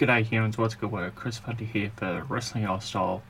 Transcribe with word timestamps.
G'day 0.00 0.24
humans, 0.24 0.56
what's 0.56 0.74
good 0.74 0.90
work? 0.90 1.14
Chris 1.14 1.36
Fundy 1.36 1.66
here 1.66 1.92
for 1.94 2.24
Wrestling 2.26 2.64
Aus 2.64 2.86
Style. 2.86 3.22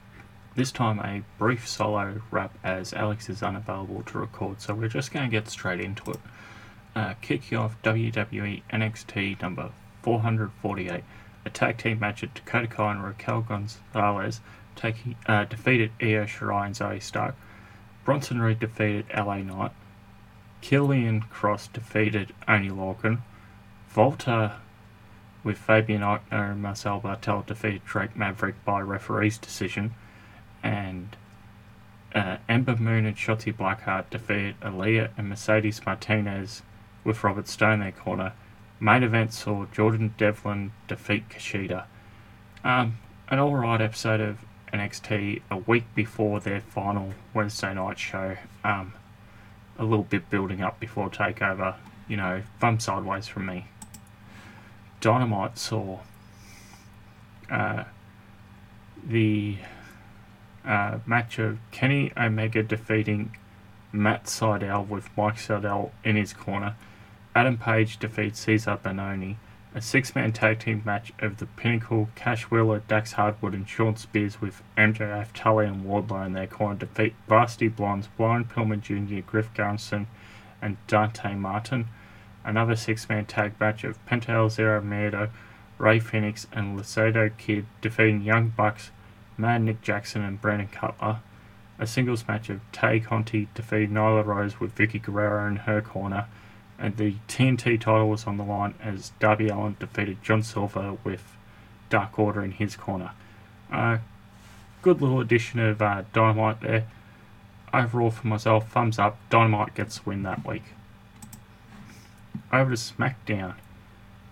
This 0.55 0.71
time 0.71 1.01
a 1.01 1.25
brief 1.37 1.67
solo 1.67 2.23
wrap 2.31 2.57
as 2.63 2.95
Alex 2.95 3.29
is 3.29 3.43
unavailable 3.43 4.05
to 4.05 4.19
record, 4.19 4.61
so 4.61 4.75
we're 4.75 4.87
just 4.87 5.11
going 5.11 5.29
to 5.29 5.37
get 5.37 5.49
straight 5.49 5.81
into 5.81 6.13
it. 6.13 6.21
Uh, 6.95 7.15
kick 7.21 7.51
you 7.51 7.59
off 7.59 7.83
WWE 7.83 8.63
NXT 8.73 9.43
number 9.43 9.73
448, 10.03 11.03
a 11.45 11.51
tag 11.51 11.77
team 11.77 11.99
match 11.99 12.23
at 12.23 12.35
Dakota 12.35 12.69
Kai 12.69 12.93
and 12.93 13.03
Raquel 13.03 13.41
Gonzalez 13.41 14.41
taking, 14.77 15.17
uh, 15.27 15.47
defeated 15.47 15.91
Io 16.01 16.25
Shirai 16.25 16.67
and 16.67 16.75
Zoey 16.77 17.03
Stark. 17.03 17.35
Bronson 18.05 18.41
Reed 18.41 18.61
defeated 18.61 19.07
LA 19.13 19.39
Knight. 19.39 19.73
Killian 20.61 21.23
Cross 21.23 21.67
defeated 21.67 22.33
Oney 22.47 22.71
Lorcan. 22.71 23.23
WALTER 23.97 24.53
with 25.43 25.59
Fabian 25.59 26.03
Aichner 26.03 26.53
and 26.53 26.63
Marcel 26.63 27.01
Barthel 27.01 27.47
defeated 27.47 27.85
Drake 27.85 28.17
Maverick 28.17 28.63
by 28.65 28.81
referee's 28.81 29.39
decision. 29.39 29.95
And 30.63 31.17
uh, 32.15 32.37
Ember 32.49 32.77
Moon 32.77 33.07
and 33.07 33.17
Shotzi 33.17 33.55
Blackheart 33.55 34.11
defeated 34.11 34.61
Aliyah 34.61 35.11
and 35.17 35.29
Mercedes 35.29 35.85
Martinez 35.87 36.63
with 37.05 37.23
Robert 37.25 37.49
Stone 37.49 37.75
in 37.75 37.81
their 37.81 37.93
corner. 37.93 38.33
Main 38.79 39.03
event 39.03 39.33
saw 39.33 39.67
Jordan 39.67 40.15
Devlin 40.19 40.73
defeat 40.89 41.29
Kushida. 41.29 41.85
Um, 42.65 42.99
an 43.29 43.39
alright 43.39 43.81
episode 43.81 44.21
of 44.21 44.45
NXT 44.73 45.43
a 45.51 45.57
week 45.57 45.85
before 45.95 46.41
their 46.41 46.61
final 46.61 47.15
Wednesday 47.35 47.75
night 47.75 47.99
show. 47.99 48.37
Um, 48.65 48.95
a 49.79 49.85
little 49.85 50.05
bit 50.05 50.29
building 50.31 50.63
up 50.63 50.79
before 50.81 51.11
takeover. 51.11 51.77
You 52.09 52.17
know, 52.17 52.43
thumb 52.61 52.81
sideways 52.81 53.27
from 53.27 53.47
me. 53.47 53.67
Dynamite 55.01 55.59
saw 55.59 55.99
uh, 57.51 57.85
the 59.05 59.57
uh, 60.65 60.99
match 61.07 61.39
of 61.39 61.59
Kenny 61.71 62.13
Omega 62.17 62.63
defeating 62.63 63.37
Matt 63.93 64.25
Sydal 64.25 64.87
with 64.87 65.09
Mike 65.17 65.37
Sydal 65.37 65.91
in 66.05 66.17
his 66.17 66.33
corner. 66.33 66.77
Adam 67.35 67.57
Page 67.57 67.99
defeats 67.99 68.45
Cezar 68.45 68.79
Bononi 68.79 69.37
a 69.75 69.81
six 69.81 70.15
man 70.15 70.33
tag 70.33 70.59
team 70.59 70.83
match 70.85 71.13
of 71.21 71.39
the 71.39 71.47
Pinnacle, 71.47 72.09
Cash 72.15 72.51
Wheeler, 72.51 72.83
Dax 72.89 73.13
Harwood, 73.13 73.55
and 73.55 73.69
Shawn 73.69 73.97
Spears 73.97 74.41
with 74.41 74.63
MJF, 74.77 75.33
Tully, 75.33 75.67
and 75.67 75.85
Wardlow 75.85 76.27
in 76.27 76.33
their 76.33 76.47
corner 76.47 76.75
defeat 76.75 77.15
Varsity 77.29 77.69
Blondes, 77.69 78.09
Brian 78.17 78.45
Pillman 78.45 78.81
Jr., 78.81 79.21
Griff 79.25 79.53
Garrison, 79.55 80.09
and 80.61 80.77
Dante 80.89 81.35
Martin. 81.35 81.89
Another 82.45 82.77
six 82.77 83.09
man 83.09 83.27
tag 83.27 83.59
match 83.61 83.85
of 83.85 84.05
Penta 84.07 84.31
El 84.31 84.51
Zero 84.51 84.81
Miedo, 84.81 85.31
Rey 85.79 86.01
Fénix, 86.01 86.47
and 86.53 86.77
Laredo 86.77 87.31
Kid 87.37 87.67
defeating 87.81 88.23
Young 88.23 88.49
Bucks, 88.49 88.91
Matt 89.37 89.63
Nick 89.63 89.83
Jackson, 89.83 90.23
and 90.23 90.41
Brandon 90.41 90.69
Cutler. 90.69 91.21
A 91.79 91.87
singles 91.87 92.27
match 92.29 92.51
of 92.51 92.61
Tay 92.73 93.01
Conti 93.01 93.49
defeating 93.55 93.91
Nyla 93.91 94.25
Rose 94.25 94.61
with 94.61 94.75
Vickie 94.75 95.03
Guerrero 95.03 95.47
in 95.49 95.57
her 95.57 95.81
corner 95.81 96.27
and 96.81 96.97
the 96.97 97.15
TNT 97.29 97.79
title 97.79 98.09
was 98.09 98.25
on 98.25 98.39
the 98.39 98.43
line 98.43 98.75
as 98.83 99.13
Darby 99.21 99.49
Allin 99.49 99.77
defeated 99.79 100.23
John 100.23 100.43
Silver 100.43 100.97
with 101.05 101.37
Dark 101.91 102.19
Order 102.19 102.43
in 102.43 102.53
his 102.53 102.75
corner. 102.75 103.13
Uh, 103.71 103.99
good 104.81 105.03
little 105.03 105.21
addition 105.21 105.61
of 105.61 105.83
uh, 105.83 106.05
Dynamite 106.15 106.63
there. 106.63 106.87
Overall, 107.73 108.11
for 108.11 108.27
myself, 108.27 108.71
thumbs 108.71 108.99
up. 108.99 109.19
Dynamite 109.29 109.75
gets 109.75 109.99
the 109.99 110.09
win 110.09 110.23
that 110.23 110.45
week. 110.47 110.63
Over 112.53 112.71
to 112.71 112.77
SmackDown. 112.77 113.55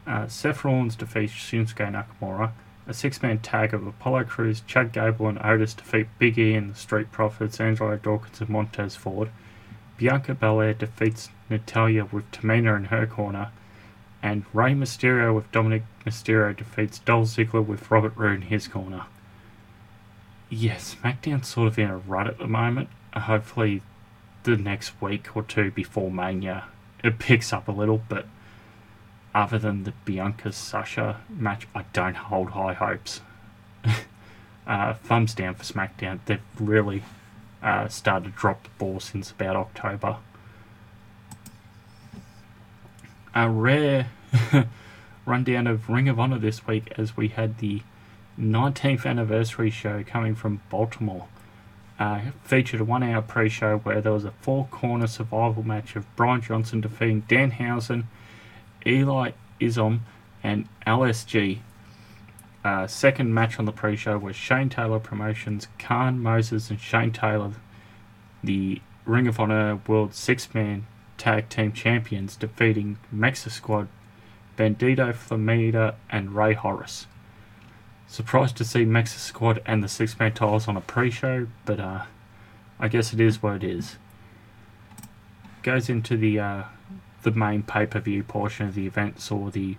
Uh, 0.06 0.26
Seth 0.26 0.64
Rollins 0.64 0.96
defeats 0.96 1.32
Shinsuke 1.32 1.92
Nakamura. 1.92 2.52
A 2.86 2.94
six 2.94 3.22
man 3.22 3.38
tag 3.40 3.74
of 3.74 3.86
Apollo 3.86 4.24
Crews, 4.24 4.62
Chad 4.66 4.92
Gable, 4.92 5.28
and 5.28 5.38
Otis 5.44 5.74
defeat 5.74 6.06
Big 6.18 6.38
E 6.38 6.54
and 6.54 6.72
the 6.72 6.78
Street 6.78 7.12
Profits, 7.12 7.60
Angelo 7.60 7.96
Dawkins, 7.96 8.40
and 8.40 8.48
Montez 8.48 8.96
Ford. 8.96 9.28
Bianca 9.98 10.34
Belair 10.34 10.72
defeats 10.72 11.28
Natalya 11.50 12.06
with 12.06 12.30
Tamina 12.30 12.76
in 12.76 12.84
her 12.84 13.06
corner, 13.06 13.50
and 14.22 14.44
Rey 14.54 14.72
Mysterio 14.72 15.34
with 15.34 15.52
Dominic 15.52 15.82
Mysterio 16.06 16.56
defeats 16.56 16.98
Dolph 17.00 17.28
Ziggler 17.28 17.64
with 17.64 17.90
Robert 17.90 18.16
Roode 18.16 18.42
in 18.42 18.48
his 18.48 18.68
corner. 18.68 19.04
Yes, 20.48 20.96
SmackDown's 21.02 21.48
sort 21.48 21.68
of 21.68 21.78
in 21.78 21.90
a 21.90 21.98
rut 21.98 22.26
at 22.26 22.38
the 22.38 22.46
moment. 22.46 22.88
Hopefully, 23.12 23.82
the 24.44 24.56
next 24.56 24.92
week 25.02 25.36
or 25.36 25.42
two 25.42 25.70
before 25.70 26.10
Mania, 26.10 26.64
it 27.02 27.18
picks 27.18 27.52
up 27.52 27.68
a 27.68 27.72
little, 27.72 28.02
but 28.08 28.26
other 29.34 29.58
than 29.58 29.84
the 29.84 29.92
Bianca 30.04 30.52
Sasha 30.52 31.20
match, 31.28 31.66
I 31.74 31.84
don't 31.92 32.16
hold 32.16 32.50
high 32.50 32.72
hopes. 32.72 33.20
uh, 34.66 34.94
thumbs 34.94 35.34
down 35.34 35.54
for 35.54 35.64
SmackDown. 35.64 36.20
They've 36.26 36.40
really 36.58 37.02
uh, 37.62 37.88
started 37.88 38.32
to 38.32 38.38
drop 38.38 38.64
the 38.64 38.70
ball 38.78 39.00
since 39.00 39.30
about 39.30 39.56
October. 39.56 40.16
A 43.34 43.48
rare 43.48 44.08
rundown 45.26 45.66
of 45.66 45.88
Ring 45.88 46.08
of 46.08 46.18
Honor 46.18 46.38
this 46.38 46.66
week 46.66 46.92
as 46.96 47.16
we 47.16 47.28
had 47.28 47.58
the 47.58 47.82
19th 48.38 49.06
anniversary 49.06 49.70
show 49.70 50.02
coming 50.04 50.34
from 50.34 50.60
Baltimore. 50.70 51.28
Uh, 51.98 52.20
featured 52.44 52.80
a 52.80 52.84
one 52.84 53.02
hour 53.02 53.20
pre 53.20 53.48
show 53.48 53.78
where 53.78 54.00
there 54.00 54.12
was 54.12 54.24
a 54.24 54.30
four 54.30 54.66
corner 54.70 55.06
survival 55.06 55.64
match 55.64 55.96
of 55.96 56.06
Brian 56.14 56.40
Johnson 56.40 56.80
defeating 56.80 57.22
Danhausen, 57.22 58.04
Eli 58.86 59.32
Isom, 59.60 60.02
and 60.44 60.68
LSG 60.86 61.58
uh, 62.64 62.86
second 62.86 63.32
match 63.32 63.58
on 63.58 63.64
the 63.64 63.72
pre-show 63.72 64.18
was 64.18 64.36
Shane 64.36 64.68
Taylor 64.68 64.98
Promotions, 64.98 65.68
Kaun 65.78 66.18
Moses 66.18 66.70
and 66.70 66.80
Shane 66.80 67.12
Taylor, 67.12 67.52
the 68.42 68.82
Ring 69.04 69.26
of 69.26 69.40
Honor 69.40 69.80
World 69.86 70.14
Six-Man 70.14 70.86
Tag 71.16 71.48
Team 71.48 71.72
Champions, 71.72 72.36
defeating 72.36 72.98
Mexa 73.14 73.50
Squad, 73.50 73.88
Bandito 74.56 75.14
Flamita 75.14 75.94
and 76.10 76.34
Rey 76.34 76.54
Horus. 76.54 77.06
Surprised 78.08 78.56
to 78.56 78.64
see 78.64 78.84
Max's 78.84 79.20
Squad 79.20 79.62
and 79.66 79.84
the 79.84 79.88
six-man 79.88 80.32
titles 80.32 80.66
on 80.66 80.76
a 80.76 80.80
pre-show, 80.80 81.46
but 81.64 81.78
uh, 81.78 82.02
I 82.80 82.88
guess 82.88 83.12
it 83.12 83.20
is 83.20 83.42
what 83.42 83.56
it 83.56 83.64
is. 83.64 83.96
Goes 85.62 85.88
into 85.88 86.16
the 86.16 86.40
uh, 86.40 86.62
the 87.22 87.30
main 87.32 87.62
pay-per-view 87.62 88.22
portion 88.24 88.66
of 88.66 88.74
the 88.74 88.86
event, 88.86 89.20
saw 89.20 89.50
the 89.50 89.76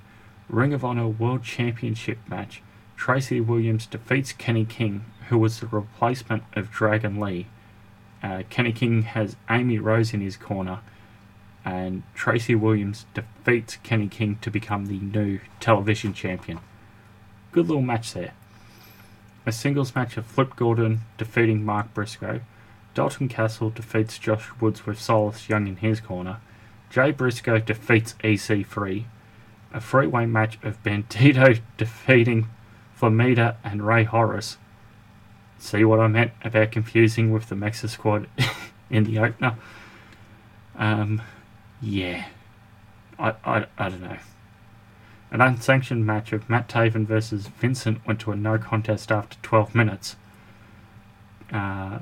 Ring 0.48 0.74
of 0.74 0.86
Honor 0.86 1.08
World 1.08 1.44
Championship 1.44 2.20
match 2.28 2.62
Tracy 3.00 3.40
Williams 3.40 3.86
defeats 3.86 4.34
Kenny 4.34 4.66
King, 4.66 5.06
who 5.30 5.38
was 5.38 5.60
the 5.60 5.68
replacement 5.68 6.44
of 6.54 6.70
Dragon 6.70 7.20
Lee. 7.20 7.48
Uh, 8.22 8.44
Kenny 8.50 8.74
King 8.74 9.04
has 9.04 9.38
Amy 9.50 9.80
Rose 9.80 10.14
in 10.14 10.20
his 10.20 10.36
corner, 10.36 10.82
and 11.64 12.04
Tracy 12.14 12.56
Williams 12.56 13.06
defeats 13.14 13.78
Kenny 13.84 14.10
King 14.10 14.38
to 14.42 14.52
become 14.52 14.88
the 14.88 15.00
new 15.00 15.40
television 15.62 16.14
champion. 16.14 16.60
Good 17.52 17.68
little 17.68 17.82
match 17.82 18.14
there. 18.14 18.34
A 19.46 19.52
singles 19.52 19.96
match 19.96 20.18
of 20.18 20.26
Flip 20.26 20.56
Gordon 20.56 21.02
defeating 21.18 21.66
Mark 21.66 21.94
Briscoe. 21.94 22.42
Dalton 22.94 23.28
Castle 23.28 23.70
defeats 23.70 24.20
Josh 24.20 24.50
Woods 24.60 24.86
with 24.86 25.00
Silas 25.00 25.50
Young 25.50 25.68
in 25.68 25.78
his 25.78 26.00
corner. 26.00 26.38
Jay 26.90 27.12
Briscoe 27.12 27.60
defeats 27.60 28.14
EC3. 28.24 29.06
A 29.74 29.82
three 29.82 30.08
way 30.08 30.26
match 30.26 30.60
of 30.64 30.82
Bandito 30.84 31.60
defeating 31.78 32.48
Flamita 33.00 33.56
and 33.64 33.86
Rey 33.86 34.04
Horus. 34.04 34.58
See 35.58 35.84
what 35.84 36.00
I 36.00 36.08
meant 36.08 36.32
about 36.44 36.72
confusing 36.72 37.32
with 37.32 37.50
the 37.50 37.56
Mexa 37.56 37.90
squad 37.90 38.28
in 38.90 39.04
the 39.04 39.20
opener? 39.20 39.56
Um, 40.78 41.22
yeah. 41.82 42.26
I, 43.18 43.34
I, 43.44 43.66
I 43.78 43.90
don't 43.90 44.02
know. 44.02 44.18
An 45.32 45.42
unsanctioned 45.42 46.06
match 46.06 46.34
of 46.34 46.50
Matt 46.50 46.68
Taven 46.68 47.06
versus 47.06 47.48
Vincent 47.48 48.06
went 48.06 48.20
to 48.22 48.32
a 48.32 48.36
no 48.36 48.58
contest 48.58 49.12
after 49.12 49.38
12 49.44 49.76
minutes. 49.76 50.16
Uh, 51.52 52.00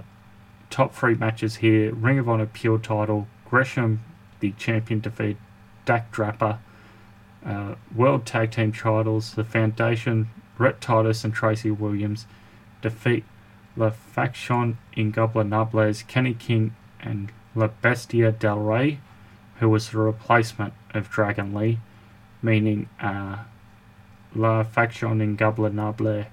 top 0.70 0.94
three 0.94 1.16
matches 1.16 1.58
here 1.58 1.94
Ring 1.94 2.20
of 2.20 2.30
Honor 2.30 2.46
Pure 2.46 2.80
title, 2.80 3.28
Gresham, 3.50 4.04
the 4.40 4.52
champion, 4.54 5.00
defeat 5.00 5.38
Dak 5.86 6.12
Draper. 6.12 6.60
Uh, 7.46 7.76
World 7.96 8.26
Tag 8.26 8.52
Team 8.52 8.72
titles, 8.72 9.36
the 9.36 9.44
Foundation 9.44 10.30
Rhett 10.58 10.82
Titus 10.82 11.24
and 11.24 11.34
Tracy 11.34 11.72
Williams 11.72 12.26
defeat 12.82 13.24
La 13.76 13.90
Faction 13.90 14.78
Ingobernables, 14.96 16.06
Kenny 16.08 16.34
King, 16.34 16.76
and 17.00 17.32
La 17.56 17.68
Bestia 17.68 18.32
del 18.32 18.60
Rey, 18.60 19.00
who 19.60 19.70
was 19.70 19.90
the 19.90 20.00
replacement 20.00 20.74
of 20.94 21.10
Dragon 21.10 21.54
Lee, 21.54 21.80
meaning 22.42 22.90
uh, 23.00 23.38
La 24.36 24.64
Faction 24.64 25.20
Ingobernable 25.20 26.28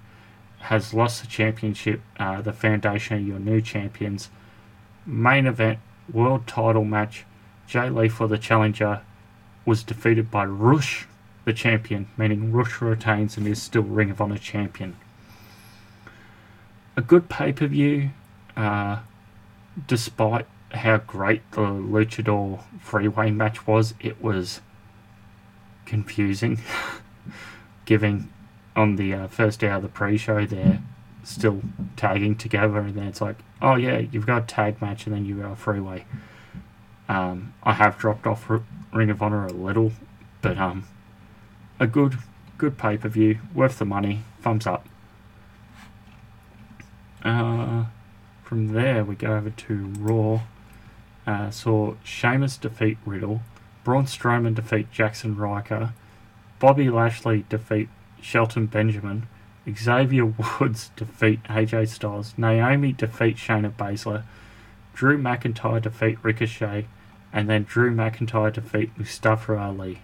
has 0.60 0.94
lost 0.94 1.20
the 1.20 1.26
championship. 1.26 2.00
Uh, 2.18 2.40
the 2.40 2.52
Foundation 2.52 3.16
are 3.18 3.20
your 3.20 3.38
new 3.38 3.60
champions. 3.60 4.30
Main 5.06 5.46
event, 5.46 5.78
world 6.12 6.46
title 6.46 6.84
match. 6.84 7.24
Jay 7.66 7.88
Lethal 7.88 8.28
the 8.28 8.38
challenger 8.38 9.00
was 9.64 9.82
defeated 9.82 10.30
by 10.30 10.44
Rush 10.44 11.06
the 11.44 11.52
champion, 11.52 12.08
meaning 12.16 12.52
Rush 12.52 12.80
retains 12.80 13.36
and 13.36 13.46
is 13.46 13.62
still 13.62 13.82
Ring 13.82 14.10
of 14.10 14.20
Honor 14.20 14.38
champion. 14.38 14.96
A 16.96 17.02
good 17.02 17.28
pay 17.28 17.52
per 17.52 17.66
view, 17.66 18.10
uh, 18.56 19.00
despite 19.86 20.46
how 20.72 20.98
great 20.98 21.42
the 21.52 21.60
Luchador 21.60 22.62
freeway 22.80 23.30
match 23.30 23.66
was, 23.66 23.94
it 24.00 24.22
was 24.22 24.60
confusing. 25.86 26.60
Giving 27.84 28.32
on 28.75 28.96
the 28.96 29.14
uh, 29.14 29.28
first 29.28 29.60
day 29.60 29.70
of 29.70 29.82
the 29.82 29.88
pre 29.88 30.16
show, 30.16 30.46
they're 30.46 30.82
still 31.22 31.62
tagging 31.96 32.36
together, 32.36 32.78
and 32.78 32.94
then 32.94 33.06
it's 33.06 33.20
like, 33.20 33.36
oh 33.60 33.76
yeah, 33.76 33.98
you've 33.98 34.26
got 34.26 34.42
a 34.42 34.46
tag 34.46 34.81
match, 34.81 35.06
and 35.06 35.14
then 35.14 35.25
you 35.25 35.36
got 35.40 35.52
a 35.52 35.56
freeway. 35.56 36.04
Um, 37.08 37.54
I 37.62 37.75
have 37.75 37.98
dropped 37.98 38.26
off 38.26 38.50
Ring 38.92 39.10
of 39.10 39.22
Honor 39.22 39.46
a 39.46 39.52
little, 39.52 39.92
but 40.40 40.56
um, 40.58 40.86
a 41.78 41.87
good 41.87 42.19
good 42.56 42.78
pay 42.78 42.96
per 42.96 43.08
view, 43.08 43.38
worth 43.54 43.78
the 43.78 43.84
money, 43.84 44.20
thumbs 44.40 44.66
up. 44.66 44.87
Uh, 47.22 47.87
from 48.42 48.69
there, 48.69 49.04
we 49.04 49.14
go 49.14 49.34
over 49.34 49.50
to 49.50 49.92
Raw. 49.98 50.40
Uh, 51.26 51.50
saw 51.50 51.94
Sheamus 52.04 52.58
defeat 52.58 52.98
Riddle, 53.06 53.40
Braun 53.84 54.06
Strowman 54.06 54.54
defeat 54.54 54.90
Jaxson 54.90 55.36
Ryker, 55.38 55.92
Bobby 56.58 56.88
Lashley 56.88 57.44
defeat 57.48 57.88
Shelton 58.20 58.66
Benjamin, 58.66 59.28
Xavier 59.70 60.25
Woods 60.25 60.90
defeat 60.96 61.42
AJ 61.44 61.88
Styles, 61.88 62.34
Naomi 62.36 62.92
defeat 62.92 63.36
Shayna 63.36 63.72
Baszler, 63.72 64.25
Drew 64.94 65.19
McIntyre 65.19 65.82
defeat 65.82 66.19
Ricochet, 66.22 66.86
and 67.32 67.48
then 67.50 67.64
Drew 67.64 67.94
McIntyre 67.94 68.52
defeat 68.52 68.96
Mustafa 68.96 69.58
Ali. 69.58 70.00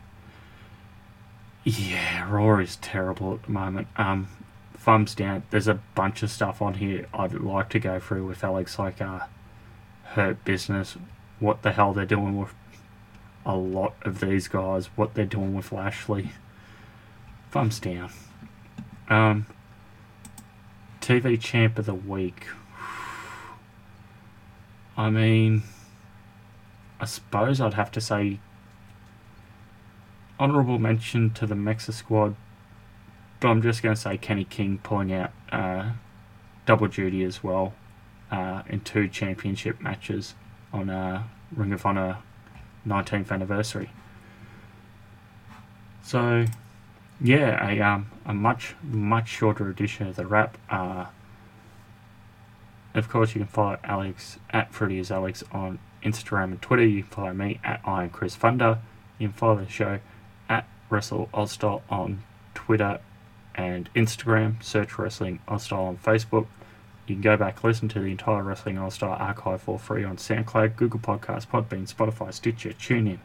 Yeah, 1.65 2.31
Raw 2.31 2.59
is 2.59 2.77
terrible 2.77 3.35
at 3.35 3.45
the 3.45 3.53
moment. 3.53 3.89
Um, 3.97 4.29
thumbs 4.75 5.15
down. 5.15 5.45
There's 5.51 5.69
a 5.69 5.81
bunch 5.95 6.23
of 6.23 6.31
stuff 6.31 6.61
on 6.61 6.75
here 6.75 7.07
I'd 7.15 7.35
like 7.35 7.69
to 7.71 7.79
go 7.79 8.01
through 8.01 8.27
with 8.27 8.43
Alex, 8.43 8.79
like 8.79 9.01
uh, 9.01 9.21
Hurt 10.05 10.45
Business, 10.45 10.97
what 11.39 11.63
the 11.63 11.73
hell 11.73 11.93
they're 11.93 12.07
doing 12.07 12.39
with 12.39 12.55
a 13.45 13.57
lot 13.57 13.95
of 14.03 14.21
these 14.21 14.49
guys, 14.49 14.87
what 14.97 15.15
they're 15.15 15.27
doing 15.27 15.55
with 15.55 15.73
Lashley. 15.73 16.33
Thumbs 17.51 17.81
down. 17.81 18.11
Um, 19.09 19.47
TV 21.01 21.41
Champ 21.41 21.79
of 21.79 21.87
the 21.87 21.95
Week. 21.95 22.47
I 24.97 25.11
mean, 25.11 25.63
I 27.01 27.07
suppose 27.07 27.61
I'd 27.61 27.75
have 27.75 27.91
to 27.93 28.01
say 28.01 28.39
honourable 30.39 30.79
mention 30.79 31.31
to 31.31 31.47
the 31.47 31.55
Mexa 31.55 31.93
squad, 31.93 32.37
but 33.41 33.49
I'm 33.49 33.63
just 33.63 33.83
going 33.83 33.95
to 33.95 34.01
say 34.01 34.17
Kenny 34.19 34.45
King 34.45 34.79
pulling 34.83 35.13
out 35.13 35.33
uh, 35.51 35.93
double 36.67 36.89
duty 36.89 37.25
as 37.25 37.43
well 37.43 37.73
uh, 38.31 38.63
in 38.69 38.81
two 38.81 39.09
championship 39.09 39.81
matches 39.81 40.35
on 40.73 40.91
uh, 40.91 41.25
Ring 41.55 41.73
of 41.73 41.85
Honor 41.85 42.19
19th 42.87 43.31
anniversary. 43.31 43.91
So, 46.03 46.47
yeah, 47.21 47.69
a 47.69 47.81
um, 47.81 48.11
a 48.25 48.35
much 48.35 48.75
much 48.83 49.29
shorter 49.29 49.69
edition 49.69 50.07
of 50.09 50.17
the 50.17 50.27
wrap. 50.27 50.57
Uh, 50.71 51.07
of 52.95 53.09
course, 53.09 53.35
you 53.35 53.41
can 53.41 53.49
follow 53.49 53.79
Alex 53.85 54.39
at 54.51 54.73
Fruity 54.73 54.99
as 54.99 55.11
Alex 55.11 55.45
on 55.53 55.79
Instagram 56.03 56.45
and 56.45 56.63
Twitter. 56.63 56.85
You 56.85 57.03
can 57.03 57.11
follow 57.11 57.33
me 57.33 57.61
at 57.63 57.81
I 57.85 58.05
am 58.05 58.11
Chris 58.11 58.37
Funder. 58.37 58.79
You 59.19 59.29
can 59.29 59.37
follow 59.37 59.57
the 59.57 59.69
show 59.69 60.01
at 60.49 60.67
Wrestle 60.89 61.29
Ozstyle 61.33 61.83
on 61.89 62.25
Twitter 62.55 63.01
and 63.55 63.93
Instagram. 63.95 64.63
Search 64.63 64.99
Wrestling 64.99 65.41
Aus 65.47 65.65
Style 65.65 65.81
on 65.81 65.99
Facebook. 65.99 66.47
You 67.11 67.17
can 67.17 67.23
go 67.23 67.37
back 67.37 67.65
listen 67.65 67.89
to 67.89 67.99
the 67.99 68.13
entire 68.13 68.45
Wrestling 68.45 68.79
Aus 68.79 68.95
Style 68.95 69.17
archive 69.19 69.61
for 69.61 69.81
free 69.81 70.05
on 70.05 70.17
SoundCloud, 70.17 70.77
Google 70.77 71.01
Podcasts, 71.01 71.45
Podbean, 71.45 71.93
Spotify, 71.93 72.33
Stitcher, 72.33 72.71
TuneIn, 72.71 73.19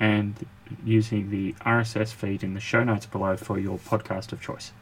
and 0.00 0.44
using 0.84 1.30
the 1.30 1.52
RSS 1.64 2.12
feed 2.12 2.42
in 2.42 2.54
the 2.54 2.60
show 2.60 2.82
notes 2.82 3.06
below 3.06 3.36
for 3.36 3.60
your 3.60 3.78
podcast 3.78 4.32
of 4.32 4.40
choice. 4.40 4.72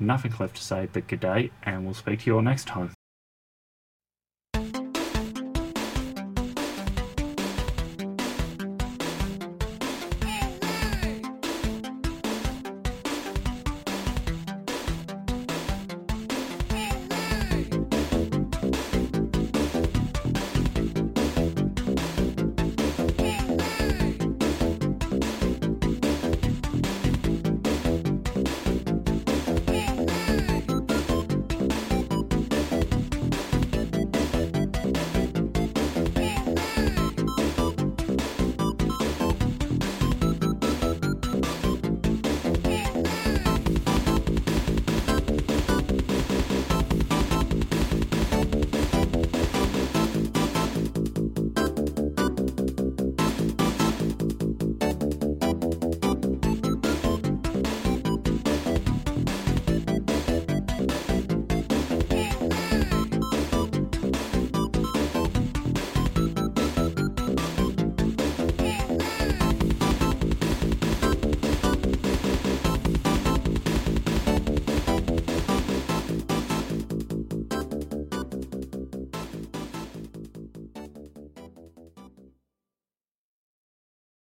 Nothing 0.00 0.34
left 0.40 0.56
to 0.56 0.64
say 0.64 0.88
but 0.92 1.06
good 1.06 1.20
day, 1.20 1.52
and 1.62 1.84
we'll 1.84 1.94
speak 1.94 2.22
to 2.22 2.26
you 2.26 2.34
all 2.34 2.42
next 2.42 2.66
time. 2.66 2.93